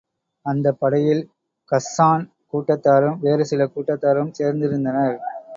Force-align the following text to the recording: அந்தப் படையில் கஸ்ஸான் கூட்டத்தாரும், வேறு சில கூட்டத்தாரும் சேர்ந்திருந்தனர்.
அந்தப் 0.45 0.79
படையில் 0.79 1.21
கஸ்ஸான் 1.71 2.23
கூட்டத்தாரும், 2.53 3.19
வேறு 3.19 3.45
சில 3.45 3.69
கூட்டத்தாரும் 3.75 4.35
சேர்ந்திருந்தனர். 4.39 5.17